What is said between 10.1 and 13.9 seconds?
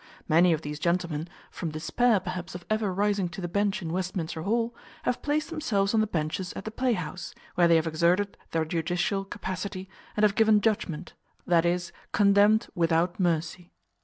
and have given judgment, i.e., condemned without mercy.